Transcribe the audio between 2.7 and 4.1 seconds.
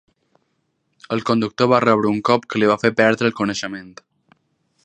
va fer perdre el coneixement.